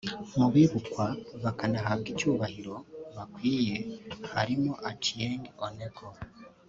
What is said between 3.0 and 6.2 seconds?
bakwiye harimo Achieng’ Oneko